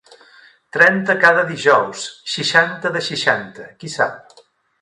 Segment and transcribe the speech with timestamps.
[0.77, 2.07] Trenta cada dijous,
[2.37, 4.43] seixanta de seixanta, qui sap!